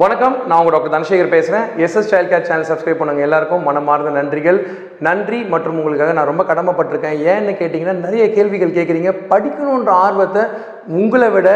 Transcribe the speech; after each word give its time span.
வணக்கம் 0.00 0.34
நான் 0.48 0.58
உங்க 0.60 0.70
டாக்டர் 0.72 0.92
தனசேகர் 0.92 1.32
பேசுகிறேன் 1.32 1.64
SS 1.84 2.10
child 2.10 2.28
care 2.30 2.44
channel 2.48 2.68
subscribe 2.68 3.00
பண்ணுங்க 3.00 3.22
எல்லாருக்கும். 3.26 3.64
மனமார்ந்த 3.68 4.10
நன்றிகள். 4.18 4.58
நன்றி 5.06 5.38
மற்றும் 5.54 5.78
உங்களுக்காக 5.80 6.12
நான் 6.18 6.28
ரொம்ப 6.30 6.44
கடமைப்பட்டிருக்கேன். 6.50 7.18
ஏன்னு 7.32 7.52
கேட்டிங்கன்னா 7.60 7.94
நிறைய 8.04 8.24
கேள்விகள் 8.36 8.76
கேட்குறீங்க 8.76 9.12
படிக்கணுன்ற 9.32 9.92
ஆர்வத்தை 10.04 10.42
உங்களை 11.00 11.28
விட 11.36 11.48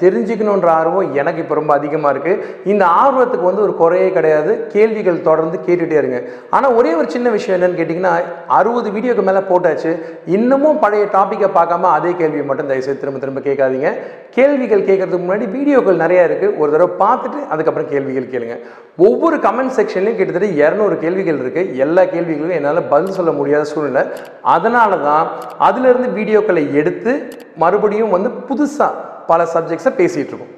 தெரிஞ்சுக்கணுன்ற 0.00 0.68
ஆர்வம் 0.78 1.10
எனக்கு 1.20 1.42
இப்போ 1.44 1.54
ரொம்ப 1.60 1.72
அதிகமாக 1.78 2.12
இருக்குது 2.14 2.42
இந்த 2.72 2.84
ஆர்வத்துக்கு 3.02 3.48
வந்து 3.50 3.64
ஒரு 3.66 3.74
குறையே 3.82 4.08
கிடையாது. 4.16 4.52
கேள்விகள் 4.74 5.20
தொடர்ந்து 5.28 5.58
கேட்டுகிட்டே 5.66 5.98
இருங்க. 6.00 6.20
ஆனால் 6.56 6.74
ஒரே 6.78 6.92
ஒரு 7.00 7.08
சின்ன 7.14 7.30
விஷயம் 7.36 7.56
என்னென்னு 7.58 7.80
கேட்டிங்கன்னா 7.80 8.14
அறுபது 8.58 8.88
வீடியோக்கு 8.96 9.26
மேலே 9.28 9.42
போட்டாச்சு. 9.50 9.92
இன்னமும் 10.38 10.80
பழைய 10.84 11.06
டாப்பிக்கை 11.16 11.50
பார்க்காம 11.58 11.90
அதே 11.98 12.12
கேள்வியை 12.22 12.46
மட்டும் 12.50 12.70
தயவுசெய்து 12.72 13.02
திரும்ப 13.04 13.20
திரும்ப 13.24 13.42
கேட்காதீங்க. 13.48 13.90
கேள்விகள் 14.36 14.86
கேட்கறதுக்கு 14.88 15.24
முன்னாடி 15.24 15.46
வீடியோக்கள் 15.56 16.02
நிறையா 16.02 16.22
இருக்குது 16.28 16.56
ஒரு 16.60 16.70
தடவை 16.74 16.90
பார்த்துட்டு 17.02 17.40
அதுக்கப்புறம் 17.52 17.90
கேள்விகள் 17.92 18.30
கேளுங்க. 18.34 18.56
ஒவ்வொரு 19.06 19.36
கமெண்ட் 19.46 19.74
செக்ஷன்லையும் 19.78 20.18
கிட்டத்தட்ட 20.18 20.48
இரநூறு 20.62 20.96
கேள்விகள் 21.04 21.40
இருக்குது 21.42 21.76
எல்லா 21.84 22.02
கேள்விகளுக்கும் 22.14 22.58
என்னால் 22.58 22.88
பதில் 22.92 23.16
சொல்ல 23.18 23.32
முடியாத 23.38 23.66
சூழ்நிலை. 23.72 24.04
அதனால 24.56 24.98
தான் 25.08 25.26
அதிலிருந்து 25.68 26.10
வீடியோக்களை 26.18 26.64
எடுத்து 26.80 27.14
மறுபடியும் 27.62 28.14
வந்து 28.16 28.30
புதுசாக 28.48 29.10
பல 29.26 29.42
சப்ஜெக்ட்ஸை 29.54 29.92
பேசிகிட்டு 30.00 30.32
இருக்கோம் 30.32 30.54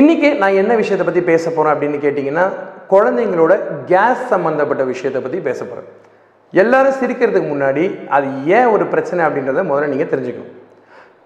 இன்றைக்கி 0.00 0.28
நான் 0.36 0.58
என்ன 0.62 0.72
விஷயத்தை 0.74 1.06
பற்றி 1.06 1.22
பேச 1.30 1.44
போகிறேன் 1.50 1.74
அப்படின்னு 1.74 1.98
கேட்டிங்கன்னா 2.04 2.46
குழந்தைங்களோட 2.88 3.52
கேஸ் 3.92 4.24
சம்மந்தப்பட்ட 4.32 4.82
விஷயத்தை 4.84 5.20
பற்றி 5.22 5.38
பேச 5.48 5.60
போகிறேன் 5.64 5.90
எல்லாரும் 6.52 6.98
சிரிக்கிறதுக்கு 7.00 7.48
முன்னாடி 7.52 7.84
அது 8.16 8.26
ஏன் 8.56 8.72
ஒரு 8.74 8.84
பிரச்சனை 8.86 9.20
அப்படின்றத 9.26 9.62
முதல்ல 9.70 9.92
நீங்கள் 9.92 10.10
தெரிஞ்சுக்கணும். 10.12 10.52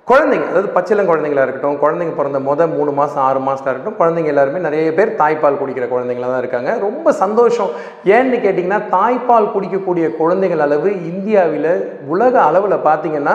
குழந்தைங்க 0.08 0.46
அதாவது 0.50 0.68
பச்சிலம் 0.74 1.08
குழந்தைங்களா 1.08 1.42
இருக்கட்டும் 1.44 1.80
குழந்தைங்க 1.80 2.12
பிறந்த 2.18 2.38
மொதல் 2.46 2.70
மூணு 2.76 2.90
மாதம் 2.98 3.22
ஆறு 3.24 3.40
மாதத்தில் 3.46 3.70
இருக்கட்டும் 3.70 3.98
குழந்தைங்க 3.98 4.30
எல்லாருமே 4.32 4.60
நிறைய 4.66 4.92
பேர் 4.98 5.10
தாய்ப்பால் 5.18 5.58
குடிக்கிற 5.60 5.86
குழந்தைங்களா 5.90 6.28
தான் 6.30 6.42
இருக்காங்க. 6.42 6.70
ரொம்ப 6.86 7.12
சந்தோஷம். 7.22 7.70
ஏன்னு 8.16 8.38
கேட்டிங்கன்னா 8.44 8.78
தாய்ப்பால் 8.94 9.50
குடிக்கக்கூடிய 9.54 10.06
குழந்தைகள் 10.20 10.62
அளவு 10.66 10.92
இந்தியாவில் 11.10 11.68
உலக 12.14 12.34
அளவில் 12.48 12.76
பார்த்தீங்கன்னா 12.88 13.34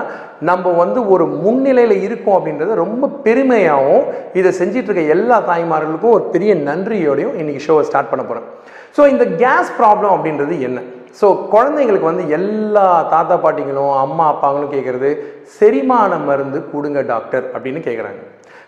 நம்ம 0.50 0.74
வந்து 0.82 1.00
ஒரு 1.16 1.28
முன்னிலையில் 1.44 1.96
இருக்கோம் 2.08 2.38
அப்படின்றது 2.40 2.82
ரொம்ப 2.84 3.12
பெருமையாகவும் 3.28 4.08
இதை 4.42 4.52
செஞ்சிட்டு 4.62 4.90
இருக்க 4.90 5.16
எல்லா 5.18 5.40
தாய்மார்களுக்கும் 5.52 6.16
ஒரு 6.18 6.26
பெரிய 6.36 6.54
நன்றியோடையும் 6.70 7.38
இன்னைக்கு 7.42 7.66
ஷோவை 7.68 7.86
ஸ்டார்ட் 7.92 8.12
பண்ண 8.14 8.26
போகிறேன் 8.26 8.50
ஸோ 8.98 9.04
இந்த 9.14 9.28
கேஸ் 9.44 9.72
ப்ராப்ளம் 9.80 10.16
அப்படின்றது 10.16 10.56
என்ன? 10.70 10.80
ஸோ 11.20 11.28
குழந்தைங்களுக்கு 11.54 12.10
வந்து 12.10 12.26
எல்லா 12.38 12.86
தாத்தா 13.14 13.36
பாட்டிங்களும் 13.44 13.96
அம்மா 14.04 14.26
அப்பாங்களும் 14.34 14.74
கேட்குறது 14.76 15.10
செரிமான 15.58 16.18
மருந்து 16.28 16.60
கொடுங்க 16.72 17.02
டாக்டர் 17.12 17.46
அப்படின்னு 17.56 17.82
கேட்குறாங்க 17.88 18.22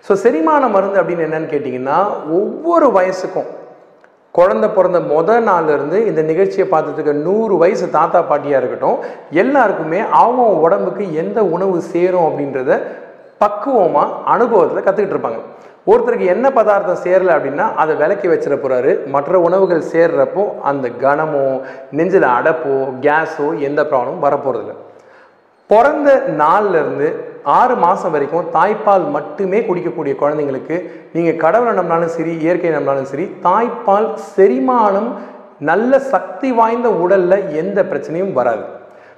ஸோ 0.07 0.15
செரிமான 0.23 0.63
மருந்து 0.73 0.99
அப்படின்னு 1.01 1.27
என்னன்னு 1.27 1.53
கேட்டிங்கன்னா 1.53 1.99
ஒவ்வொரு 2.39 2.87
வயசுக்கும் 2.97 3.49
குழந்தை 4.35 4.67
பிறந்த 4.69 4.99
முத 5.11 5.39
நாள்லேருந்து 5.47 5.97
இந்த 6.09 6.21
நிகழ்ச்சியை 6.29 6.65
பார்த்துட்டு 6.71 7.11
நூறு 7.27 7.53
வயசு 7.61 7.85
தாத்தா 7.97 8.19
பாட்டியாக 8.31 8.61
இருக்கட்டும் 8.61 8.97
எல்லாருக்குமே 9.43 9.99
அவங்க 10.21 10.45
உடம்புக்கு 10.65 11.05
எந்த 11.21 11.39
உணவு 11.55 11.77
சேரும் 11.93 12.27
அப்படின்றத 12.29 12.79
பக்குவமாக 13.43 14.17
அனுபவத்தில் 14.33 14.85
கற்றுக்கிட்டு 14.85 15.15
இருப்பாங்க. 15.15 15.39
ஒருத்தருக்கு 15.87 16.27
என்ன 16.33 16.45
பதார்த்தம் 16.49 17.03
சேரலை 17.03 17.31
அப்படின்னா 17.35 17.65
அதை 17.81 17.93
விலக்கி 17.95 18.27
வச்சிட 18.29 18.55
போகிறாரு 18.55 18.91
மற்ற 19.07 19.39
உணவுகள் 19.39 19.89
சேர்றப்போ 19.91 20.43
அந்த 20.63 20.87
கனமோ 21.03 21.43
நெஞ்சில் 21.91 22.27
அடப்போ 22.31 22.75
கேஸோ 23.05 23.47
எந்த 23.67 23.81
ப்ராப்ளமும் 23.91 24.25
வரப்போகிறதில்ல 24.25 24.75
பிறந்த 25.69 26.09
நாள்ல 26.41 26.79
இருந்து 26.83 27.07
ஆறு 27.59 27.75
மாதம் 27.75 28.13
வரைக்கும் 28.15 28.49
தாய்ப்பால் 28.55 29.05
மட்டுமே 29.15 29.59
குடிக்கக்கூடிய 29.67 30.13
குழந்தைங்களுக்கு 30.21 30.75
நீங்கள் 31.13 31.41
கடவுளை 31.43 31.73
நம்பினாலும் 31.73 32.15
சரி 32.17 32.33
இயற்கை 32.45 32.71
நம்பினாலும் 32.71 33.11
சரி 33.11 33.25
தாய்ப்பால் 33.47 34.09
செரிமானம் 34.35 35.09
நல்ல 35.61 35.99
சக்தி 36.13 36.49
வாய்ந்த 36.51 36.87
உடலில் 37.03 37.45
எந்த 37.61 37.79
பிரச்சனையும் 37.83 38.33
வராது. 38.33 38.63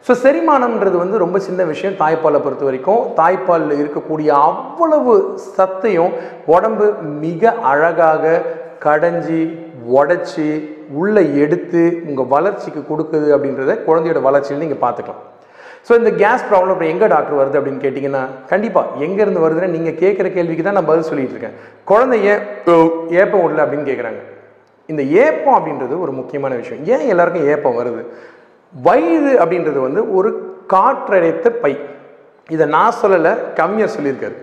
ஸோ 0.06 0.14
செரிமானம்ன்றது 0.24 0.98
வந்து 1.04 1.18
ரொம்ப 1.24 1.38
சின்ன 1.46 1.62
விஷயம் 1.72 1.96
தாய்ப்பாலை 2.02 2.40
பொறுத்த 2.44 2.64
வரைக்கும். 2.68 3.02
தாய்ப்பாலில் 3.20 3.80
இருக்கக்கூடிய 3.82 4.30
அவ்வளவு 4.50 5.14
சத்தையும் 5.56 6.14
உடம்பு 6.56 6.86
மிக 7.24 7.52
அழகாக 7.72 8.42
கடைஞ்சி 8.86 9.40
உடச்சி 9.98 10.48
உள்ளே 11.00 11.24
எடுத்து 11.44 11.82
உங்கள் 12.10 12.30
வளர்ச்சிக்கு 12.36 12.82
கொடுக்குது 12.92 13.28
அப்படின்றத 13.36 13.76
குழந்தையோட 13.88 14.22
வளர்ச்சியில் 14.28 14.64
நீங்கள் 14.64 14.84
பார்த்துக்கலாம். 14.86 15.24
ஸோ 15.88 15.92
இந்த 16.00 16.12
கேஸ் 16.22 16.48
ப்ராப்ளம் 16.48 16.74
இப்போ 16.76 16.88
எங்கே 16.94 17.08
டாக்டர் 17.16 17.40
வருது 17.40 17.60
அப்படின்னு 17.60 17.84
கேட்டிங்கன்னா 17.84 18.24
கண்டிப்பாக 18.52 19.04
எங்கேருந்து 19.06 19.44
வருதுன்னு 19.46 19.76
நீங்கள் 19.76 20.00
கேட்குற 20.04 20.30
கேள்விக்கு 20.38 20.64
தான் 20.68 20.78
நான் 20.80 20.90
பதில் 20.92 21.10
சொல்லிட்டு 21.10 21.36
இருக்கேன். 21.36 21.58
குழந்தைய 21.92 22.30
ஏப்பம் 23.22 23.44
விடல 23.44 23.64
அப்படின்னு 23.66 23.90
கேட்குறாங்க. 23.92 24.22
இந்த 24.94 25.04
ஏப்பம் 25.26 25.58
அப்படின்றது 25.58 25.96
ஒரு 26.06 26.14
முக்கியமான 26.20 26.56
விஷயம். 26.64 26.82
ஏன் 26.96 27.06
எல்லாருக்கும் 27.14 27.48
ஏப்பம் 27.54 27.80
வருது? 27.82 28.04
வயிறு 28.74 29.32
அப்படின்றது 29.42 29.80
வந்து 29.88 30.02
ஒரு 30.18 30.30
காற்றடைத்த 30.74 31.48
பை. 31.64 31.74
இதை 32.56 32.66
நான் 32.76 32.98
சொல்லலை 33.02 33.32
கம்மியாக 33.60 33.94
சொல்லியிருக்காரு. 33.96 34.36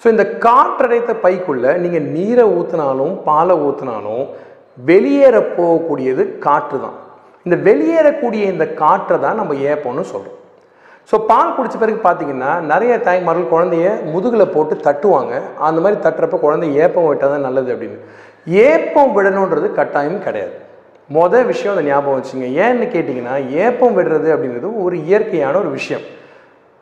ஸோ 0.00 0.06
இந்த 0.14 0.24
காற்றடைத்த 0.44 1.12
பைக்குள்ளே 1.24 1.72
நீங்கள் 1.82 2.06
நீரை 2.14 2.44
ஊற்றினாலும் 2.58 3.14
பாலை 3.28 3.54
ஊற்றினாலும் 3.66 4.24
வெளியேற 4.90 5.36
போகக்கூடியது 5.56 6.22
காற்று 6.46 6.76
தான். 6.84 6.96
இந்த 7.46 7.56
வெளியேறக்கூடிய 7.66 8.42
இந்த 8.52 8.64
காற்றை 8.80 9.16
தான் 9.24 9.38
நம்ம 9.40 9.54
ஏப்பம்னு 9.72 10.04
சொல்கிறோம் 10.12 10.38
ஸோ 11.10 11.16
பால் 11.30 11.54
குடித்த 11.54 11.76
பிறகு 11.82 12.00
பார்த்தீங்கன்னா 12.04 12.50
நிறைய 12.72 12.92
தாய்மார்கள் 13.06 13.52
குழந்தைய 13.52 13.86
முதுகில் 14.12 14.52
போட்டு 14.54 14.74
தட்டுவாங்க. 14.86 15.32
அந்த 15.68 15.78
மாதிரி 15.84 15.96
தட்டுறப்ப 16.04 16.38
குழந்தை 16.44 16.68
ஏப்பம் 16.82 17.08
விட்டால் 17.08 17.32
தான் 17.34 17.46
நல்லது 17.46 17.70
அப்படின்னு. 17.74 17.98
ஏப்பம் 18.68 19.14
விடணுன்றது 19.16 19.68
கட்டாயம் 19.78 20.22
கிடையாது. 20.26 20.54
மொதல் 21.10 21.46
விஷயம் 21.52 21.74
அதை 21.74 21.84
ஞாபகம் 21.90 22.18
வச்சுங்க. 22.18 22.48
ஏன்னு 22.64 22.86
கேட்டிங்கன்னா 22.94 23.34
ஏப்பம் 23.64 23.96
விடுறது 23.98 24.28
அப்படிங்கிறது 24.34 24.68
ஒரு 24.84 24.96
இயற்கையான 25.08 25.54
ஒரு 25.62 25.70
விஷயம். 25.78 26.04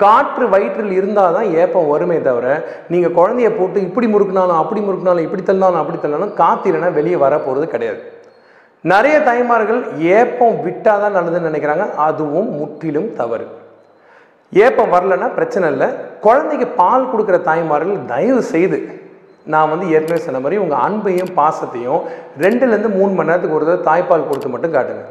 காற்று 0.01 0.45
வயிற்றில் 0.53 0.93
இருந்தால் 0.99 1.35
தான் 1.37 1.49
ஏப்பம் 1.63 1.91
வருமே 1.93 2.19
தவிர 2.29 2.47
நீங்கள் 2.93 3.17
குழந்தைய 3.19 3.49
போட்டு 3.57 3.79
இப்படி 3.89 4.07
முறுக்குனாலும் 4.13 4.61
அப்படி 4.63 4.81
முறுக்குனாலும் 4.87 5.27
இப்படி 5.27 5.43
தள்ளினாலும் 5.49 5.81
அப்படி 5.83 5.99
தள்ளினாலும் 6.03 6.35
காற்று 6.41 6.69
இல்லைன்னா 6.71 6.91
வெளியே 6.99 7.17
வர 7.25 7.39
போகிறது 7.47 7.67
கிடையாது. 7.75 8.01
நிறைய 8.93 9.17
தாய்மார்கள் 9.29 9.81
ஏப்பம் 10.19 10.57
விட்டால் 10.67 11.03
தான் 11.03 11.17
நல்லதுன்னு 11.17 11.51
நினைக்கிறாங்க. 11.51 11.87
அதுவும் 12.09 12.51
முற்றிலும் 12.61 13.11
தவறு. 13.21 13.47
ஏப்பம் 14.53 14.93
வரலன்னா 14.95 15.29
பிரச்சனை 15.39 15.67
இல்லை. 15.73 15.89
குழந்தைக்கு 16.27 16.67
பால் 16.81 17.11
கொடுக்குற 17.11 17.39
தாய்மார்கள் 17.51 17.99
தயவு 18.13 18.43
செய்து 18.55 18.79
நான் 19.47 19.71
வந்து 19.73 19.87
ஏற்கனவே 19.95 20.21
சொன்ன 20.25 20.41
மாதிரி 20.45 20.61
உங்கள் 20.65 20.83
அன்பையும் 20.87 21.33
பாசத்தையும் 21.39 22.03
ரெண்டுலேருந்து 22.45 22.91
மூணு 22.99 23.13
மணி 23.17 23.31
நேரத்துக்கு 23.31 23.59
ஒரு 23.59 23.67
தடவை 23.69 23.83
தாய்ப்பால் 23.89 24.29
கொடுத்து 24.29 24.53
மட்டும் 24.55 24.75
காட்டுங்க. 24.75 25.05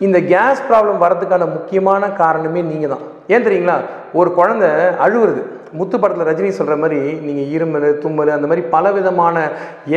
இந்த 0.00 0.18
கேஸ் 0.32 0.62
ப்ராப்ளம் 0.68 1.02
வரதுக்கான 1.04 1.48
முக்கியமான 1.56 2.08
காரணமே 2.22 2.62
நீங்கள் 2.70 2.92
தான் 2.94 3.04
ஏன் 3.34 3.44
தெரியுங்களா? 3.46 3.76
ஒரு 4.20 4.30
குழந்தை 4.38 4.70
அழுவுறது. 5.04 5.42
முத்து 5.78 5.96
படத்தில் 5.98 6.28
ரஜினி 6.30 6.50
சொல்கிற 6.56 6.74
மாதிரி 6.82 6.98
நீங்கள் 7.26 7.48
இருமல் 7.56 7.86
தும்மல் 8.02 8.34
அந்த 8.36 8.48
மாதிரி 8.50 8.64
பல 8.74 8.92
விதமான 8.96 9.36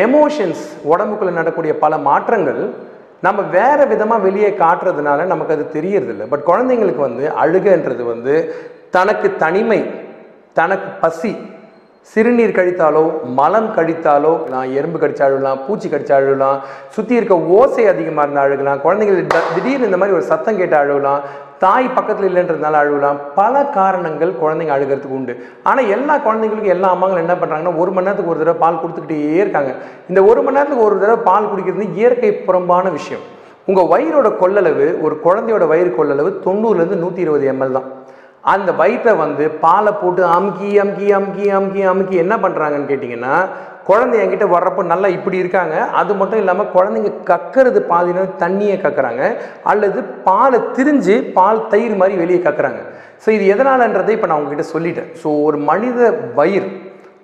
எமோஷன்ஸ் 0.06 0.63
உடம்புக்குள்ளே 0.91 1.34
நடக்கூடிய 1.40 1.74
பல 1.84 1.97
மாற்றங்கள் 2.09 2.62
நம்ம 3.25 3.44
வேறு 3.57 3.84
விதமாக 3.91 4.25
வெளியே 4.28 4.50
காட்டுறதுனால 4.63 5.25
நமக்கு 5.34 5.56
அது 5.56 5.66
தெரியறதில்ல. 5.75 6.25
பட் 6.31 6.47
குழந்தைங்களுக்கு 6.50 7.02
வந்து 7.07 7.25
அழுகன்றது 7.44 8.03
வந்து 8.13 8.36
தனக்கு 8.96 9.30
தனிமை 9.44 9.80
தனக்கு 10.59 10.90
பசி 11.03 11.31
சிறுநீர் 12.12 12.56
கழித்தாலோ 12.57 13.01
மலம் 13.38 13.69
கழித்தாலோ 13.78 14.31
நான் 14.51 14.69
எறும்பு 14.78 14.97
கடிச்சு 15.01 15.23
அழுகலாம் 15.25 15.59
பூச்சி 15.65 15.88
கடிச்சு 15.94 16.13
அழுகலாம் 16.18 16.59
சுற்றி 16.95 17.13
இருக்க 17.18 17.36
ஓசை 17.57 17.83
அதிகமாக 17.94 18.24
இருந்தால் 18.25 18.48
அழுகலாம் 18.48 18.81
குழந்தைகள் 18.86 19.19
திடீர்னு 19.56 19.89
இந்த 19.89 20.00
மாதிரி 20.01 20.15
ஒரு 20.19 20.25
சத்தம் 20.31 20.59
கேட்டு 20.59 20.77
அழுகலாம் 20.81 21.21
தாய் 21.63 21.88
பக்கத்தில் 21.95 22.27
இல்லைன்றதுனால 22.30 22.80
அழுகலாம் 22.83 23.19
பல 23.39 23.63
காரணங்கள் 23.77 24.31
குழந்தைங்க 24.42 24.74
அழுகிறதுக்கு 24.75 25.18
உண்டு. 25.19 25.33
ஆனால் 25.69 25.89
எல்லா 25.95 26.15
குழந்தைங்களுக்கும் 26.25 26.75
எல்லா 26.75 26.89
அம்மாங்களும் 26.95 27.24
என்ன 27.25 27.36
பண்ணுறாங்கன்னா 27.42 27.74
ஒரு 27.83 27.92
மணி 27.95 28.07
நேரத்துக்கு 28.07 28.33
ஒரு 28.33 28.42
தடவை 28.44 28.60
பால் 28.63 28.81
கொடுத்துக்கிட்டே 28.81 29.18
இருக்காங்க. 29.42 29.71
இந்த 30.10 30.19
ஒரு 30.31 30.42
மணி 30.45 30.57
நேரத்துக்கு 30.57 30.88
ஒரு 30.89 30.98
தடவை 31.03 31.19
பால் 31.30 31.50
குடிக்கிறது 31.51 31.88
இயற்கை 32.00 32.31
புறம்பான 32.48 32.92
விஷயம். 32.98 33.25
உங்கள் 33.69 33.89
வயிறோட 33.94 34.27
கொள்ளளவு 34.42 34.86
ஒரு 35.06 35.18
குழந்தையோட 35.25 35.63
வயிறு 35.71 35.92
கொள்ளளவு 36.00 36.30
தொண்ணூறுலேருந்து 36.45 37.03
நூற்றி 37.03 37.25
இருபது 37.25 37.48
எம்எல் 37.53 37.77
தான். 37.77 37.89
அந்த 38.54 38.70
வயிற்றை 38.82 39.14
வந்து 39.24 39.46
பாலை 39.64 39.92
போட்டு 40.02 40.22
அமுக்கி 40.36 40.70
அமுக்கி 40.84 41.08
அமுக்கி 41.18 41.48
அமுக்கி 41.58 41.82
அமுக்கி 41.92 42.18
என்ன 42.24 42.36
பண்ணுறாங்கன்னு 42.44 42.92
கேட்டிங்கன்னா 42.92 43.36
குழந்தை 43.90 44.16
என்கிட்ட 44.22 44.46
வர்றப்போ 44.54 44.82
நல்லா 44.92 45.08
இப்படி 45.18 45.38
இருக்காங்க. 45.42 45.76
அது 46.00 46.12
மட்டும் 46.20 46.42
இல்லாமல் 46.42 46.72
குழந்தைங்க 46.74 47.12
கக்கறது 47.30 47.80
பாதினா 47.92 48.24
தண்ணியை 48.42 48.78
கக்குறாங்க. 48.86 49.24
அல்லது 49.72 50.00
பாலை 50.28 50.60
திரிஞ்சு 50.78 51.16
பால் 51.38 51.62
தயிர் 51.74 51.96
மாதிரி 52.02 52.18
வெளியே 52.24 52.40
கக்குறாங்க. 52.48 52.82
ஸோ 53.24 53.30
இது 53.38 53.46
எதனாலன்றதை 53.54 54.12
இப்போ 54.18 54.28
நான் 54.30 54.40
உங்ககிட்ட 54.42 54.66
சொல்லிட்டேன். 54.76 55.10
ஸோ 55.22 55.28
ஒரு 55.48 55.60
மனித 55.70 56.10
வயிறு 56.40 56.70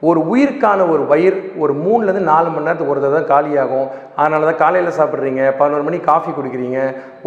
ஒரு 0.09 0.19
உயிருக்கான 0.31 0.85
ஒரு 0.93 1.03
வயிறு 1.11 1.37
ஒரு 1.63 1.73
மூணுலேருந்து 1.83 2.29
நாலு 2.31 2.47
மணி 2.53 2.67
நேரத்துக்கு 2.67 2.93
ஒரு 2.93 3.13
தான் 3.17 3.29
காலியாகும். 3.33 3.87
அதனால 4.21 4.47
தான் 4.49 4.61
காலையில் 4.63 4.97
சாப்பிட்றீங்க 4.99 5.43
பதினோரு 5.59 5.85
மணிக்கு 5.87 6.09
காஃபி 6.11 6.31
குடிக்கிறீங்க 6.31 6.79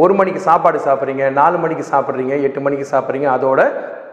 ஒரு 0.02 0.14
மணிக்கு 0.18 0.42
சாப்பாடு 0.48 0.80
சாப்பிட்றீங்க 0.88 1.26
நாலு 1.40 1.58
மணிக்கு 1.64 1.86
சாப்பிட்றீங்க 1.92 2.36
எட்டு 2.48 2.62
மணிக்கு 2.66 2.86
சாப்பிட்றீங்க 2.92 3.28
அதோட 3.36 3.62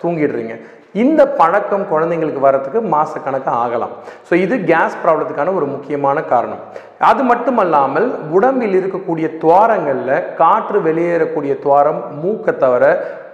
தூங்கிடுறீங்க. 0.04 0.56
இந்த 1.02 1.22
பழக்கம் 1.40 1.86
குழந்தைங்களுக்கு 1.92 2.42
வரத்துக்கு 2.46 2.80
மாதக்கணக்காக 2.94 3.62
ஆகலாம். 3.64 3.94
ஸோ 4.28 4.34
இது 4.46 4.56
கேஸ் 4.72 5.00
ப்ராப்ளத்துக்கான 5.04 5.54
ஒரு 5.60 5.68
முக்கியமான 5.74 6.18
காரணம். 6.34 6.62
அது 7.10 7.22
மட்டுமல்லாமல் 7.32 8.08
உடம்பில் 8.38 8.78
இருக்கக்கூடிய 8.80 9.28
துவாரங்களில் 9.42 10.24
காற்று 10.42 10.80
வெளியேறக்கூடிய 10.88 11.54
துவாரம் 11.66 12.02
மூக்கை 12.22 12.54
தவிர 12.64 12.86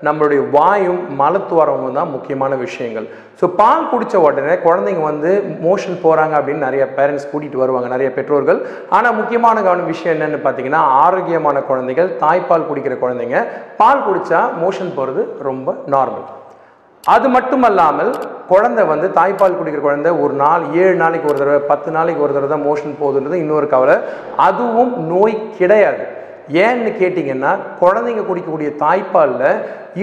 நம்மளுடைய 0.07 0.41
வாயும் 0.56 1.01
மலத்துவாரமும் 1.21 1.97
தான் 1.97 2.13
முக்கியமான 2.15 2.51
விஷயங்கள். 2.65 3.07
ஸோ 3.39 3.45
பால் 3.59 3.89
குடித்த 3.91 4.23
உடனே 4.25 4.55
குழந்தைங்க 4.65 5.03
வந்து 5.09 5.31
மோஷன் 5.65 6.01
போகிறாங்க 6.05 6.33
அப்படின்னு 6.39 6.67
நிறைய 6.67 6.83
பேரண்ட்ஸ் 6.97 7.29
கூட்டிகிட்டு 7.31 7.63
வருவாங்க 7.63 7.89
நிறைய 7.95 8.09
பெற்றோர்கள். 8.17 8.59
ஆனால் 8.97 9.17
முக்கியமான 9.19 9.55
கவன 9.67 9.88
விஷயம் 9.94 10.15
என்னென்னு 10.15 10.44
பார்த்தீங்கன்னா 10.45 10.83
ஆரோக்கியமான 11.05 11.65
குழந்தைகள் 11.69 12.15
தாய்ப்பால் 12.23 12.69
குடிக்கிற 12.69 12.97
குழந்தைங்க 13.05 13.41
பால் 13.81 14.05
குடித்தா 14.07 14.41
மோஷன் 14.63 14.97
போகிறது 15.00 15.23
ரொம்ப 15.50 15.75
நார்மல் 15.95 16.27
அது 17.04 17.28
மட்டுமல்லாமல் 17.36 18.12
குழந்தை 18.50 18.84
வந்து 18.92 19.07
தாய்ப்பால் 19.18 19.57
குடிக்கிற 19.57 19.81
குழந்தை 19.84 20.12
ஒரு 20.24 20.34
நாள் 20.42 20.63
ஏழு 20.81 20.96
நாளைக்கு 21.01 21.30
ஒரு 21.31 21.40
தடவை 21.42 21.60
பத்து 21.72 21.90
நாளைக்கு 21.98 22.24
ஒரு 22.25 22.34
தடவை 22.34 22.50
தான் 22.50 22.66
மோஷன் 22.68 23.00
போகுதுன்றது 23.01 23.42
இன்னொரு 23.44 23.68
கவலை. 23.74 23.96
அதுவும் 24.48 24.94
நோய் 25.12 25.36
கிடையாது. 25.60 26.06
ஏன்னு 26.63 26.92
கேட்டிங்கன்னா 27.00 27.51
குழந்தைங்க 27.81 28.22
குடிக்கக்கூடிய 28.28 28.69
தாய்ப்பாலில் 28.84 29.50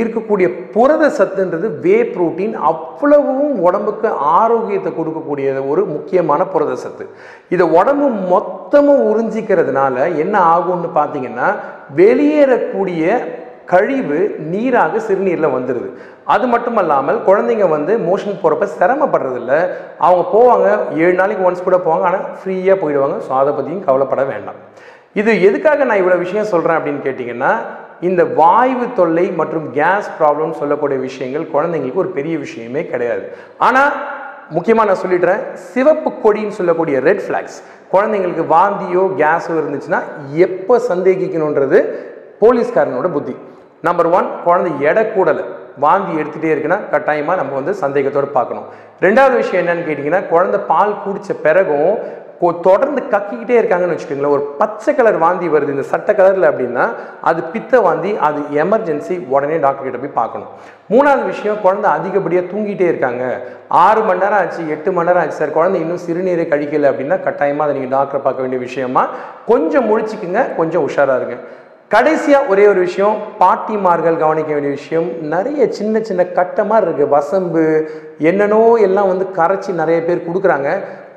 இருக்கக்கூடிய 0.01 0.47
புரத 0.75 1.05
சத்துன்றது 1.19 1.67
வே 1.85 1.97
புரோட்டீன் 2.15 2.55
அவ்வளவும் 2.71 3.57
உடம்புக்கு 3.67 4.09
ஆரோக்கியத்தை 4.39 4.91
கொடுக்கக்கூடிய 4.93 5.67
ஒரு 5.73 5.83
முக்கியமான 5.95 6.45
புரத 6.55 6.77
சத்து. 6.85 7.05
இதை 7.55 7.67
உடம்பு 7.79 8.09
மொத்தமாக 8.35 9.07
உறிஞ்சிக்கிறதுனால 9.11 9.97
என்ன 10.25 10.37
ஆகும்னு 10.55 10.91
பார்த்தீங்கன்னா 11.01 11.49
வெளியேறக்கூடிய 12.01 13.03
கழிவு 13.73 14.19
நீராக 14.53 15.01
சிறுநீரில் 15.07 15.55
வந்துடுது 15.57 15.89
அது 16.35 16.45
மட்டும் 16.53 16.79
இல்லாமல் 16.83 17.19
குழந்தைங்க 17.29 17.67
வந்து 17.77 17.93
மோஷன் 18.09 18.41
போகிறப்ப 18.43 18.67
சிரமப்படுறதில்ல. 18.79 19.55
அவங்க 20.07 20.25
போவாங்க 20.35 20.67
ஏழு 21.05 21.15
நாளைக்கு 21.21 21.47
ஒன்ஸ் 21.49 21.67
கூட 21.69 21.79
போவாங்க 21.87 22.07
ஆனால் 22.11 22.27
ஃப்ரீயாக 22.41 22.77
போயிடுவாங்க. 22.83 23.17
ஸோ 23.27 23.33
அதை 23.41 23.53
பற்றியும் 23.57 23.87
கவலைப்பட 23.89 24.25
வேண்டாம். 24.33 24.59
இது 25.21 25.33
எதுக்காக 25.49 25.85
நான் 25.89 26.01
இவ்வளோ 26.03 26.19
விஷயம் 26.25 26.53
சொல்கிறேன் 26.53 26.79
அப்படின்னு 26.79 27.03
கேட்டிங்கன்னா 27.07 27.53
இந்த 28.09 28.23
வாய்வு 28.41 28.87
தொல்லை 28.99 29.25
மற்றும் 29.41 29.67
கேஸ் 29.79 30.09
ப்ராப்ளம் 30.19 30.59
சொல்லக்கூடிய 30.61 30.99
விஷயங்கள் 31.07 31.47
குழந்தைங்களுக்கு 31.55 32.03
ஒரு 32.05 32.13
பெரிய 32.19 32.35
விஷயமே 32.45 32.83
கிடையாது. 32.93 33.25
ஆனால் 33.67 33.93
முக்கியமாக 34.57 34.89
நான் 34.89 35.03
சொல்லிடுறேன் 35.05 35.41
சிவப்பு 35.71 36.11
கொடின்னு 36.25 36.59
சொல்லக்கூடிய 36.59 36.97
ரெட் 37.07 37.23
ஃப்ளாக்ஸ் 37.27 37.57
குழந்தைங்களுக்கு 37.95 38.45
வாந்தியோ 38.57 39.05
கேஸோ 39.23 39.57
இருந்துச்சுன்னா 39.61 40.01
எப்போ 40.47 40.75
சந்தேகிக்கணுன்றது 40.91 41.81
போலீஸ்காரனோட 42.43 43.09
புத்தி. 43.17 43.35
நம்பர் 43.81 44.07
ஒன் 44.07 44.29
குழந்தை 44.45 44.73
எடை 44.81 45.13
கூடலை. 45.13 45.45
வாந்தி 45.79 46.23
எடுத்துகிட்டே 46.23 46.53
இருக்குன்னா 46.53 46.89
கட்டாயமாக 46.91 47.41
நம்ம 47.41 47.55
வந்து 47.55 47.75
சந்தேகத்தோடு 47.75 48.27
பார்க்கணும். 48.27 48.65
ரெண்டாவது 49.01 49.35
விஷயம் 49.35 49.67
என்னன்னு 49.67 49.81
கேட்டிங்கன்னா 49.81 50.29
குழந்தை 50.29 50.61
பால் 50.61 51.03
குடித்த 51.03 51.35
பிறகும் 51.35 51.99
கொ- 52.41 52.61
தொடர்ந்து 52.61 53.03
கக்கிக்கிட்டே 53.03 53.61
இருக்காங்கன்னு 53.61 53.99
வச்சுக்கோங்களேன். 53.99 54.29
ஒரு 54.29 54.41
பச்சை 54.41 54.95
கலர் 54.95 55.19
வாந்தி 55.19 55.49
வருது. 55.49 55.69
இந்த 55.69 55.83
சட்டை 55.83 56.15
கலரில் 56.15 56.45
அப்படின்னா 56.45 56.89
அது 57.21 57.43
பித்த 57.43 57.81
வாந்தி 57.81 58.17
அது 58.17 58.41
எமர்ஜென்சி 58.41 59.27
உடனே 59.29 59.57
டாக்டர் 59.57 59.91
கிட்ட 59.91 59.99
போய் 59.99 60.15
பார்க்கணும். 60.15 60.49
மூணாவது 60.91 61.27
விஷயம் 61.27 61.61
குழந்தை 61.61 61.91
அதிகப்படியாக 61.91 62.47
தூங்கிட்டே 62.47 62.81
இருக்காங்க. 62.81 63.41
ஆறு 63.69 64.03
மணி 64.03 64.19
நேரம் 64.19 64.39
ஆச்சு 64.39 64.69
எட்டு 64.69 64.93
மணி 64.93 65.07
நேரம் 65.07 65.23
ஆச்சு 65.23 65.37
சார். 65.37 65.51
குழந்தை 65.51 65.81
இன்னும் 65.81 65.99
சிறுநீரை 66.11 66.47
கழிக்கலை 66.47 66.91
அப்படின்னா 66.91 67.23
கட்டாயமாக 67.23 67.71
அதை 67.71 67.81
நீங்கள் 67.81 67.99
டாக்டரை 67.99 68.19
பார்க்க 68.19 68.41
வேண்டிய 68.41 68.61
விஷயமா 68.61 69.09
கொஞ்சம் 69.47 69.91
முழிச்சிக்கங்க 69.91 70.55
கொஞ்சம் 70.55 70.89
உஷாராக 70.89 71.17
இருங்க. 71.17 71.37
கடைசியாக 71.95 72.51
ஒரே 72.53 72.63
ஒரு 72.71 72.81
விஷயம் 72.87 73.17
பாட்டிமார்கள் 73.41 74.17
கவனிக்க 74.23 74.51
வேண்டிய 74.55 74.73
விஷயம் 74.79 75.09
நிறைய 75.33 75.67
சின்ன 75.77 76.01
சின்ன 76.09 76.23
கட்டமாக 76.39 76.81
இருக்குது 76.85 77.13
வசம்பு 77.13 77.63
என்னென்னோ 78.29 78.59
எல்லாம் 78.87 79.11
வந்து 79.11 79.27
கரைச்சி 79.37 79.71
நிறைய 79.81 79.99
பேர் 80.07 80.25
கொடுக்குறாங்க. 80.29 80.71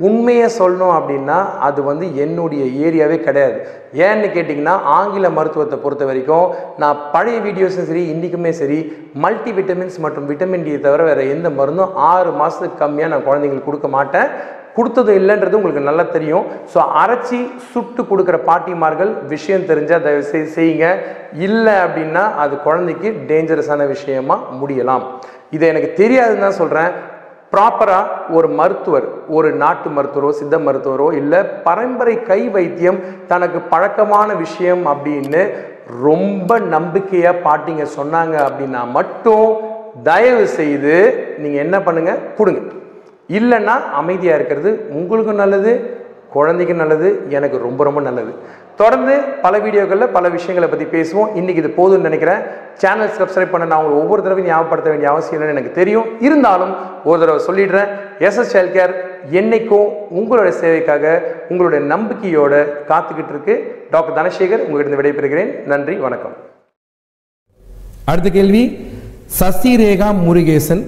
உண்மையை 0.07 0.48
சொல்லணும் 0.57 0.94
அப்படின்னா 0.98 1.38
அது 1.68 1.80
வந்து 1.88 2.06
என்னுடைய 2.25 2.63
ஏரியாவே 2.86 3.18
கிடையாது. 3.27 3.57
ஏன்னு 4.07 4.27
கேட்டிங்கன்னா 4.36 4.75
ஆங்கில 4.98 5.31
மருத்துவத்தை 5.38 5.80
பொறுத்த 5.86 6.06
வரைக்கும் 6.10 6.48
நான் 6.83 7.01
பழைய 7.16 7.39
வீடியோஸும் 7.48 7.89
சரி 7.89 8.04
இன்றைக்குமே 8.13 8.54
சரி 8.62 8.80
மல்டி 9.25 9.54
விட்டமின்ஸ் 9.57 10.00
மற்றும் 10.06 10.30
விட்டமின் 10.31 10.66
டி 10.68 10.75
தவிர 10.88 11.04
வேறு 11.10 11.25
எந்த 11.38 11.50
மருந்தும் 11.60 11.98
ஆறு 12.12 12.31
மாதத்துக்கு 12.42 12.81
கம்மியாக 12.83 13.13
நான் 13.16 13.27
குழந்தைங்களுக்கு 13.30 13.69
கொடுக்க 13.71 13.89
மாட்டேன். 13.98 14.30
கொடுத்தது 14.77 15.12
இல்லைன்றது 15.19 15.57
உங்களுக்கு 15.60 15.83
நல்லா 15.89 16.06
தெரியும். 16.16 16.45
ஸோ 16.74 16.80
அரைச்சி 17.01 17.39
சுட்டு 17.71 18.01
கொடுக்குற 18.12 18.38
பாட்டிமார்கள் 18.50 19.12
விஷயம் 19.33 19.68
தெரிஞ்சால் 19.69 20.04
தயவு 20.07 20.25
செய்து 20.31 20.50
செய்யுங்க. 20.57 20.88
இல்லை 21.48 21.75
அப்படின்னா 21.86 22.24
அது 22.44 22.56
குழந்தைக்கு 22.68 23.12
டேஞ்சரஸான 23.30 23.88
விஷயமா 23.95 24.38
முடியலாம். 24.62 25.06
இதை 25.56 25.68
எனக்கு 25.74 25.92
தெரியாதுன்னு 26.01 26.45
தான் 26.48 26.60
சொல்கிறேன் 26.62 26.92
ப்ராப்பராக 27.54 28.33
ஒரு 28.38 28.48
மருத்துவர் 28.57 29.06
ஒரு 29.38 29.50
நாட்டு 29.62 29.88
மருத்துவரோ 29.95 30.30
சித்த 30.39 30.56
மருத்துவரோ 30.66 31.07
இல்லை 31.19 31.39
பரம்பரை 31.68 32.13
கை 32.27 32.42
வைத்தியம் 32.56 33.00
தனக்கு 33.31 33.60
பழக்கமான 33.71 34.36
விஷயம் 34.44 34.83
அப்படின்னு 34.92 35.42
ரொம்ப 36.04 36.60
நம்பிக்கையாக 36.75 37.42
பாட்டிங்க 37.45 37.86
சொன்னாங்க 37.95 38.36
அப்படின்னா 38.48 38.81
மட்டும் 38.98 39.48
தயவு 40.10 40.45
செய்து 40.60 40.94
நீங்கள் 41.44 41.63
என்ன 41.66 41.77
பண்ணுங்கள் 41.88 42.21
கொடுங்க. 42.38 42.62
இல்லைன்னா 43.38 43.76
அமைதியாக 44.02 44.38
இருக்கிறது 44.40 44.70
உங்களுக்கும் 45.00 45.42
நல்லது 45.44 45.72
குழந்தைக்கும் 46.36 46.81
நல்லது 46.81 47.08
எனக்கு 47.38 47.58
ரொம்ப 47.68 47.81
ரொம்ப 47.88 48.00
நல்லது. 48.08 48.31
தொடர்ந்து 48.80 49.14
பல 49.44 49.54
வீடியோக்களில் 49.64 50.14
பல 50.16 50.26
விஷயங்களை 50.36 50.68
பற்றி 50.70 50.86
பேசுவோம். 50.96 51.31
இன்றைக்கி 51.40 51.62
இது 51.62 51.72
போதும்னு 51.78 52.08
நினைக்கிறேன். 52.10 52.42
சேனல் 52.81 53.16
சப்ஸ்கிரைப் 53.20 53.54
பண்ண 53.54 53.66
நான் 53.72 53.80
உங்களுக்கு 53.80 54.04
ஒவ்வொரு 54.04 54.22
தடவையும் 54.26 54.50
ஞாபகப்படுத்த 54.52 54.92
வேண்டிய 54.92 55.10
அவசியம் 55.14 55.38
இல்லைன்னு 55.38 55.56
எனக்கு 55.56 55.72
தெரியும். 55.80 56.08
இருந்தாலும் 56.28 56.74
ஒரு 57.10 57.20
தடவை 57.22 57.40
சொல்லிடுறேன். 57.48 57.90
எஸ்எஸ் 58.28 58.54
சைல்ட் 58.54 58.76
கேர் 58.78 58.94
என்னைக்கும் 59.40 59.90
உங்களோட 60.20 60.52
சேவைக்காக 60.62 61.16
உங்களுடைய 61.50 61.81
நம்பிக்கையோட 61.94 62.54
காத்துக்கிட்டு 62.92 63.34
இருக்கு. 63.36 63.56
டாக்டர் 63.96 64.18
தனசேகர் 64.20 64.66
உங்ககிட்ட 64.68 65.02
விடைபெறுகிறேன். 65.02 65.52
நன்றி 65.74 65.98
வணக்கம். 66.06 66.38
அடுத்த 68.12 68.30
கேள்வி 68.38 68.64
சசிரேகா 69.40 70.12
முருகேசன் 70.28 70.86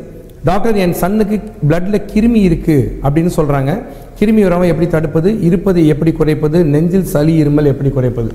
டாக்டர் 0.48 0.78
என் 0.84 0.96
சன்னுக்கு 1.02 1.36
பிளட்டில் 1.70 2.06
கிருமி 2.12 2.40
இருக்குது 2.50 2.88
அப்படின்னு 3.04 3.32
சொல்கிறாங்க 3.38 3.72
கிருமி 4.20 4.42
வராமல் 4.46 4.72
எப்படி 4.72 4.88
தடுப்பது? 4.96 5.30
இருப்பது 5.48 5.80
எப்படி 5.94 6.12
குறைப்பது? 6.20 6.58
நெஞ்சில் 6.74 7.12
சளி 7.14 7.33
இருமல் 7.44 7.69
எப்படி 7.74 7.90
குறைப்பது? 7.98 8.31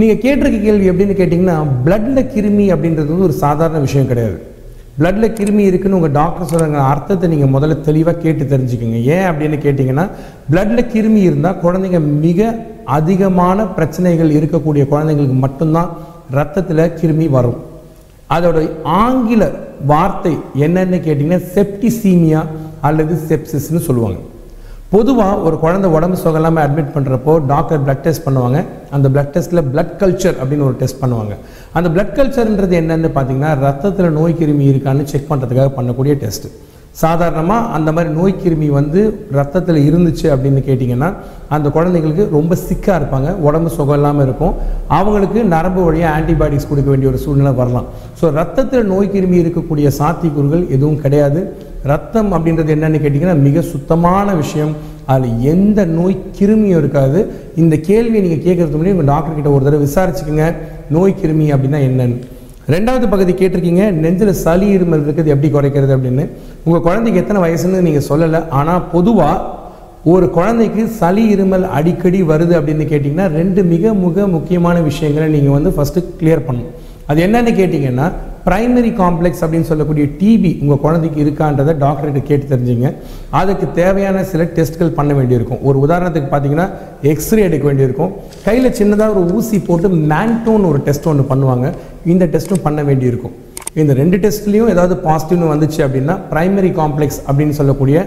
நீங்கள் 0.00 0.20
கேட்டிருக்க 0.24 0.58
கேள்வி 0.66 0.90
எப்படின்னு 0.90 1.16
கேட்டிங்கன்னா 1.20 1.56
பிளட்டில் 1.86 2.30
கிருமி 2.34 2.66
அப்படின்றது 2.74 3.10
வந்து 3.12 3.28
ஒரு 3.30 3.36
சாதாரண 3.44 3.78
விஷயம் 3.86 4.10
கிடையாது. 4.12 4.38
பிளட்டில் 4.98 5.34
கிருமி 5.38 5.62
இருக்குன்னு 5.70 5.98
உங்கள் 5.98 6.16
டாக்டர் 6.20 6.50
சொல்கிறாங்க 6.52 6.80
அர்த்தத்தை 6.92 7.28
நீங்கள் 7.34 7.54
முதல்ல 7.56 7.80
தெளிவாக 7.88 8.20
கேட்டு 8.24 8.44
தெரிஞ்சுக்கோங்க. 8.54 8.98
ஏன் 9.16 9.26
அப்படின்னு 9.30 9.58
கேட்டிங்கன்னா 9.66 10.06
பிளட்டில் 10.52 10.90
கிருமி 10.94 11.22
இருந்தால் 11.28 11.60
குழந்தைங்க 11.64 12.00
மிக 12.26 12.54
அதிகமான 12.98 13.66
பிரச்சனைகள் 13.78 14.36
இருக்கக்கூடிய 14.38 14.84
குழந்தைங்களுக்கு 14.92 15.38
மட்டும்தான் 15.46 15.90
ரத்தத்தில் 16.38 16.92
கிருமி 17.00 17.28
வரும். 17.30 17.60
அதோட 18.36 18.58
ஆங்கில 18.84 19.50
வார்த்தை 19.90 20.34
என்னன்னு 20.66 20.98
கேட்டிங்கன்னா 21.06 21.42
செப்டிசீமியா 21.56 22.42
அல்லது 22.88 23.14
செப்சிஸ்னு 23.28 23.82
சொல்லுவாங்க. 23.88 24.18
பொதுவாக 24.94 25.36
ஒரு 25.46 25.56
குழந்தை 25.62 25.88
உடம்பு 25.96 26.16
சுகலாமல் 26.22 26.64
அட்மிட் 26.64 26.92
பண்ணுறப்போ 26.96 27.32
டாக்டர் 27.52 27.80
பிளட் 27.84 28.04
டெஸ்ட் 28.04 28.24
பண்ணுவாங்க. 28.26 28.58
அந்த 28.96 29.06
பிளட் 29.14 29.32
டெஸ்ட்டில் 29.34 29.62
பிளட் 29.72 29.94
கல்ச்சர் 30.02 30.36
அப்படின்னு 30.40 30.66
ஒரு 30.70 30.76
டெஸ்ட் 30.82 31.00
பண்ணுவாங்க. 31.02 31.34
அந்த 31.78 31.88
பிளட் 31.94 32.14
கல்ச்சர்ன்றது 32.18 32.74
என்னென்னு 32.82 33.10
பார்த்தீங்கன்னா 33.16 33.52
ரத்தத்தில் 33.64 34.16
நோய் 34.18 34.38
கிருமி 34.40 34.66
இருக்கான்னு 34.72 35.08
செக் 35.12 35.30
பண்ணுறதுக்காக 35.32 35.72
பண்ணக்கூடிய 35.78 36.14
டெஸ்ட்டு 36.24 36.52
சாதாரணமாக 37.02 37.70
அந்த 37.76 37.90
மாதிரி 37.94 38.10
நோய் 38.18 38.40
கிருமி 38.42 38.66
வந்து 38.76 39.00
ரத்தத்தில் 39.38 39.78
இருந்துச்சு 39.88 40.26
அப்படின்னு 40.34 40.60
கேட்டிங்கன்னா 40.68 41.08
அந்த 41.54 41.68
குழந்தைங்களுக்கு 41.76 42.24
ரொம்ப 42.36 42.56
சிக்காக 42.66 42.98
இருப்பாங்க 43.00 43.30
உடம்பு 43.46 43.70
சுகம் 43.76 43.96
இல்லாமல் 43.98 44.24
இருக்கும். 44.26 44.54
அவங்களுக்கு 44.98 45.40
நரம்பு 45.54 45.82
வழியாக 45.86 46.14
ஆன்டிபயாட்டிக்ஸ் 46.18 46.70
கொடுக்க 46.70 46.88
வேண்டிய 46.92 47.10
ஒரு 47.12 47.20
சூழ்நிலை 47.24 47.52
வரலாம். 47.60 47.88
ஸோ 48.20 48.30
ரத்தத்தில் 48.40 48.90
நோய் 48.92 49.12
கிருமி 49.14 49.36
இருக்கக்கூடிய 49.44 49.90
சாத்தியக்கூறுகள் 50.00 50.64
எதுவும் 50.76 51.00
கிடையாது. 51.04 51.42
ரத்தம் 51.92 52.30
அப்படின்றது 52.36 52.74
என்னன்னு 52.76 53.00
கேட்டிங்கன்னா 53.04 53.38
மிக 53.48 53.62
சுத்தமான 53.72 54.34
விஷயம். 54.42 54.74
அதில் 55.12 55.40
எந்த 55.52 55.80
நோய் 55.96 56.14
கிருமியும் 56.36 56.80
இருக்காது. 56.82 57.18
இந்த 57.62 57.74
கேள்வியை 57.88 58.22
நீங்கள் 58.26 58.44
கேட்கறதுக்கு 58.46 58.78
முன்னாடி 58.80 58.96
உங்கள் 58.96 59.12
டாக்டர்கிட்ட 59.14 59.50
ஒரு 59.56 59.66
தடவை 59.66 59.82
விசாரிச்சுக்கோங்க. 59.88 60.46
நோய் 60.96 61.18
கிருமி 61.22 61.48
அப்படின்னா 61.56 61.80
என்னன்னு. 61.88 62.16
ரெண்டாவது 62.72 63.06
பகுதி 63.12 63.32
கேட்டிருக்கீங்க 63.38 63.86
நெஞ்சில் 64.02 64.38
சளி 64.44 64.66
இருமல் 64.76 65.02
இருக்கிறது 65.04 65.32
எப்படி 65.34 65.48
குறைக்கிறது 65.56 65.92
அப்படின்னு. 65.96 66.24
உங்கள் 66.66 66.84
குழந்தைக்கு 66.86 67.20
எத்தனை 67.22 67.40
வயசுன்னு 67.44 67.84
நீங்கள் 67.86 68.06
சொல்லலை 68.10 68.40
ஆனால் 68.58 68.86
பொதுவாக 68.94 69.62
ஒரு 70.12 70.26
குழந்தைக்கு 70.36 70.82
சளி 71.00 71.24
இருமல் 71.34 71.66
அடிக்கடி 71.78 72.20
வருது 72.30 72.54
அப்படின்னு 72.58 72.84
கேட்டிங்கன்னா 72.92 73.26
ரெண்டு 73.38 73.60
மிக 73.72 73.92
மிக 74.06 74.26
முக்கியமான 74.36 74.76
விஷயங்களை 74.88 75.28
நீங்கள் 75.36 75.56
வந்து 75.56 75.70
ஃபஸ்ட்டு 75.76 76.06
கிளியர் 76.20 76.46
பண்ணணும். 76.48 76.72
அது 77.10 77.18
என்னென்னு 77.26 77.52
கேட்டிங்கன்னா 77.60 78.06
ப்ரைமரி 78.48 78.90
காம்ப்ளெக்ஸ் 79.00 79.42
அப்படின்னு 79.44 79.68
சொல்லக்கூடிய 79.70 80.04
டிபி 80.20 80.50
உங்கள் 80.62 80.82
குழந்தைக்கு 80.84 81.18
இருக்கான்றதை 81.24 81.72
டாக்டர்கிட்ட 81.84 82.22
கேட்டு 82.30 82.46
தெரிஞ்சுங்க. 82.52 82.88
அதுக்கு 83.40 83.66
தேவையான 83.80 84.24
சில 84.32 84.42
டெஸ்ட்கள் 84.58 84.96
பண்ண 84.98 85.12
வேண்டியிருக்கும். 85.18 85.62
ஒரு 85.68 85.78
உதாரணத்துக்கு 85.86 86.28
பார்த்தீங்கன்னா 86.34 86.68
எக்ஸ்ரே 87.12 87.44
எடுக்க 87.48 87.66
வேண்டியிருக்கும். 87.70 88.12
கையில் 88.46 88.76
சின்னதாக 88.80 89.16
ஒரு 89.22 89.34
ஊசி 89.38 89.58
போட்டு 89.68 89.90
மேன்டோன் 90.12 90.68
ஒரு 90.70 90.80
டெஸ்ட் 90.88 91.10
ஒன்று 91.12 91.32
பண்ணுவாங்க. 91.32 91.68
இந்த 92.12 92.24
டெஸ்ட்டும் 92.32 92.64
பண்ண 92.66 92.80
வேண்டியிருக்கும். 92.88 93.34
இந்த 93.80 93.92
ரெண்டு 94.00 94.16
டெஸ்ட்லேயும் 94.24 94.70
ஏதாவது 94.74 94.94
பாசிட்டிவ்னு 95.06 95.52
வந்துச்சு 95.52 95.80
அப்படின்னா 95.86 96.14
பிரைமரி 96.32 96.70
காம்ப்ளெக்ஸ் 96.80 97.20
அப்படின்னு 97.28 97.56
சொல்லக்கூடிய 97.60 97.98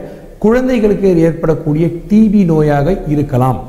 குழந்தைகளுக்கு 0.45 1.09
ஏற்படக்கூடிய 1.27 1.85
டிபி 2.09 2.41
நோயாக 2.51 2.87
இருக்கலாம். 3.13 3.59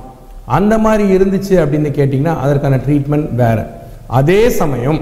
அந்த 0.59 0.75
மாதிரி 0.85 1.05
இருந்துச்சு 1.17 1.55
அப்படின்னு 1.63 1.91
கேட்டிங்கன்னா 1.99 2.35
அதற்கான 2.45 2.79
ட்ரீட்மெண்ட் 2.85 3.31
வேறு. 3.41 3.65
அதே 4.19 4.41
சமயம் 4.61 5.01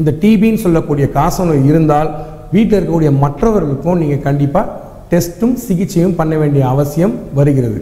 இந்த 0.00 0.10
டிபின்னு 0.22 0.64
சொல்லக்கூடிய 0.64 1.06
காசநோய் 1.18 1.64
இருந்தால் 1.70 2.10
வீட்டில் 2.54 2.76
இருக்கக்கூடிய 2.78 3.12
மற்றவர்களுக்கும் 3.24 4.00
நீங்கள் 4.02 4.26
கண்டிப்பாக 4.28 4.66
டெஸ்ட்டும் 5.12 5.56
சிகிச்சையும் 5.66 6.18
பண்ண 6.20 6.34
வேண்டிய 6.42 6.62
அவசியம் 6.74 7.14
வருகிறது. 7.38 7.80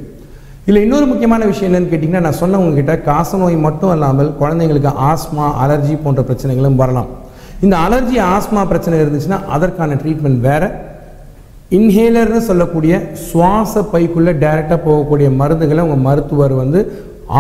இதில் 0.68 0.82
இன்னொரு 0.84 1.06
முக்கியமான 1.10 1.42
விஷயம் 1.50 1.68
என்னன்னு 1.68 1.90
கேட்டிங்கன்னா 1.90 2.20
நான் 2.24 2.38
சொன்ன 2.40 2.58
உங்ககிட்ட 2.62 2.94
காசநோய் 3.06 3.54
மட்டும் 3.66 3.92
இல்லாமல் 3.94 4.28
குழந்தைங்களுக்கு 4.40 4.90
ஆஸ்மா 5.10 5.44
அலர்ஜி 5.64 5.94
போன்ற 6.02 6.22
பிரச்சனைகளும் 6.28 6.76
வரலாம். 6.80 7.08
இந்த 7.64 7.74
அலர்ஜி 7.84 8.18
ஆஸ்மா 8.34 8.62
பிரச்சனை 8.72 8.96
இருந்துச்சுன்னா 9.04 9.38
அதற்கான 9.56 9.96
ட்ரீட்மெண்ட் 10.02 10.40
வேறு. 10.48 10.68
இன்ஹேலர்னு 11.78 12.42
சொல்லக்கூடிய 12.48 13.00
சுவாச 13.28 13.82
பைக்குள்ளே 13.92 14.34
டைரெக்டாக 14.44 14.78
போகக்கூடிய 14.88 15.30
மருந்துகளை 15.40 15.84
உங்கள் 15.86 16.04
மருத்துவர் 16.08 16.54
வந்து 16.62 16.82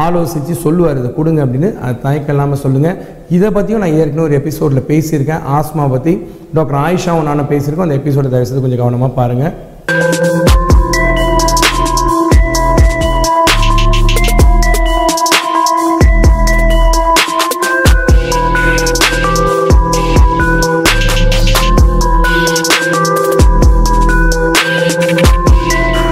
ஆலோசித்து 0.04 0.56
சொல்லுவார். 0.64 1.00
இதை 1.02 1.10
கொடுங்க 1.18 1.42
அப்படின்னு. 1.46 1.70
அது 1.84 2.02
தயக்கம் 2.06 2.34
இல்லாமல் 2.36 2.62
சொல்லுங்கள் 2.64 2.98
இதை 3.38 3.50
பற்றியும் 3.58 3.84
நான் 3.84 3.98
ஏற்கனவே 4.00 4.26
ஒரு 4.28 4.38
எபிசோடில் 4.40 4.88
பேசியிருக்கேன். 4.92 5.44
ஆஸ்மா 5.58 5.86
பற்றி 5.96 6.14
டாக்டர் 6.58 6.80
ஆயிஷாவும் 6.86 7.28
நானும் 7.30 7.50
பேசியிருக்கோம். 7.52 7.88
அந்த 7.88 8.00
எபிசோடை 8.02 8.30
தயவுசெய்து 8.36 8.64
கொஞ்சம் 8.66 8.82
கவனமாக 8.84 9.12
பாருங்கள் 9.20 10.57